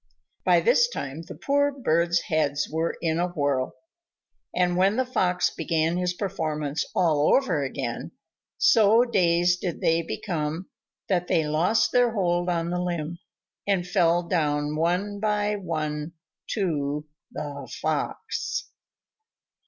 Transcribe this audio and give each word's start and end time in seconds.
By 0.43 0.61
this 0.61 0.89
time 0.89 1.21
the 1.21 1.35
poor 1.35 1.71
birds' 1.71 2.21
heads 2.21 2.67
were 2.67 2.97
in 3.03 3.19
a 3.19 3.27
whirl. 3.27 3.75
And 4.51 4.75
when 4.75 4.95
the 4.95 5.05
Fox 5.05 5.51
began 5.51 5.97
his 5.97 6.15
performance 6.15 6.83
all 6.95 7.31
over 7.35 7.61
again, 7.63 8.11
so 8.57 9.03
dazed 9.05 9.61
did 9.61 9.79
they 9.79 10.01
become, 10.01 10.71
that 11.07 11.27
they 11.27 11.45
lost 11.47 11.91
their 11.91 12.13
hold 12.15 12.49
on 12.49 12.71
the 12.71 12.81
limb, 12.81 13.19
and 13.67 13.85
fell 13.87 14.23
down 14.23 14.75
one 14.75 15.19
by 15.19 15.55
one 15.57 16.13
to 16.53 17.05
the 17.31 17.71
Fox. 17.79 18.71